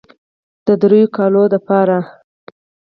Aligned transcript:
د 0.65 0.67
دريو 0.81 1.07
کالو 1.15 1.43
دپاره 1.53 1.97